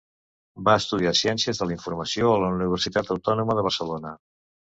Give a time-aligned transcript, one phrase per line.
[0.67, 4.17] Va estudiar Ciències de la Informació a la Universitat Autònoma de Barcelona.